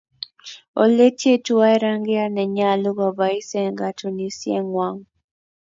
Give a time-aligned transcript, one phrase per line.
[0.81, 4.99] Oletyei tuwai rangiyat nenyaluu kobois eng katunisyengwong.